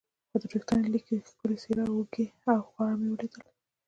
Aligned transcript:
خو 0.29 0.35
د 0.41 0.43
وریښتانو 0.49 0.91
لیکې، 0.93 1.17
ښکلې 1.29 1.57
څېره، 1.63 1.83
اوږې 1.91 2.25
او 2.51 2.59
غاړه 2.73 2.95
مې 2.99 3.07
ولیدل. 3.11 3.43